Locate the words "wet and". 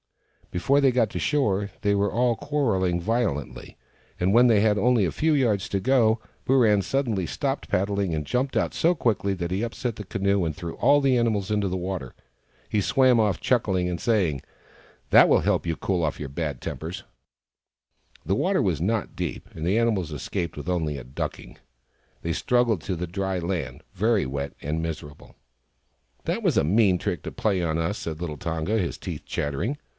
24.25-24.81